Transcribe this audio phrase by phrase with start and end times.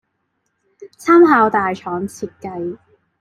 [0.97, 2.79] 參考大廠設計